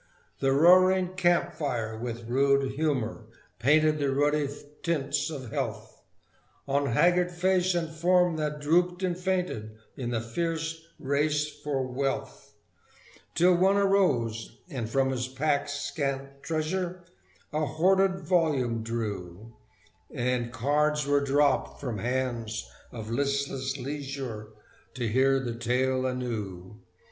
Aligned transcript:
The 0.39 0.51
roaring 0.51 1.13
camp 1.13 1.53
fire, 1.53 1.95
with 1.95 2.27
rude 2.27 2.71
humour, 2.71 3.25
painted 3.59 3.99
The 3.99 4.11
ruddy 4.11 4.49
tints 4.81 5.29
of 5.29 5.51
health 5.51 6.01
On 6.67 6.87
haggard 6.87 7.31
face 7.31 7.75
and 7.75 7.87
form 7.87 8.35
that 8.37 8.59
drooped 8.59 9.03
and 9.03 9.15
fainted 9.15 9.77
In 9.95 10.09
the 10.09 10.19
fierce 10.19 10.87
race 10.97 11.47
for 11.51 11.83
wealth; 11.85 12.55
Till 13.35 13.53
one 13.53 13.77
arose, 13.77 14.57
and 14.71 14.89
from 14.89 15.11
his 15.11 15.27
pack's 15.27 15.73
scant 15.73 16.41
treasure 16.41 17.03
A 17.53 17.63
hoarded 17.67 18.21
volume 18.21 18.81
drew, 18.81 19.53
And 20.09 20.51
cards 20.51 21.05
were 21.05 21.21
dropped 21.21 21.79
from 21.79 21.99
hands 21.99 22.67
of 22.91 23.11
listless 23.11 23.77
leisure 23.77 24.47
To 24.95 25.07
hear 25.07 25.39
the 25.39 25.53
tale 25.53 26.07
anew. 26.07 26.79